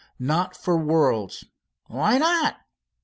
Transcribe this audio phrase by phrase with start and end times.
[0.17, 1.45] "Not for worlds."
[1.85, 2.55] "Why not?"